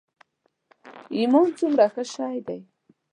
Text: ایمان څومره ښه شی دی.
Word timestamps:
ایمان 1.15 1.47
څومره 1.57 1.85
ښه 1.93 2.03
شی 2.13 2.37
دی. 2.47 2.59